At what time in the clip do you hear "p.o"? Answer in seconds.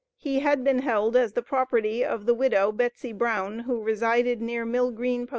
5.27-5.29